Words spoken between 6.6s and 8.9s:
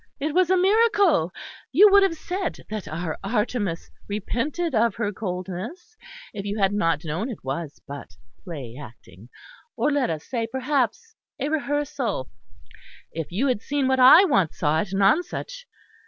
not known it was but play